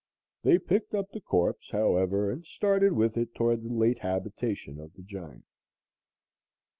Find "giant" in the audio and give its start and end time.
5.03-5.45